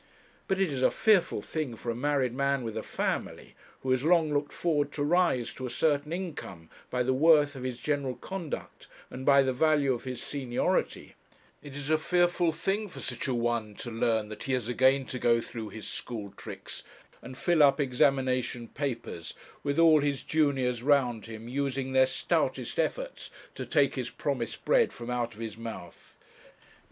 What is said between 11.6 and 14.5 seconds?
it is a fearful thing for such a one to learn that